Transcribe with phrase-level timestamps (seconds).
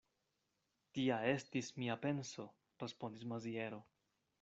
[0.97, 2.49] Tia estis mia penso,
[2.87, 3.87] respondis Maziero.